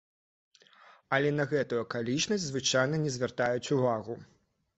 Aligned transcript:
Але 1.17 1.29
на 1.39 1.45
гэтую 1.51 1.79
акалічнасць 1.83 2.47
звычайна 2.47 2.95
не 3.05 3.13
звяртаюць 3.19 3.73
увагу. 3.79 4.19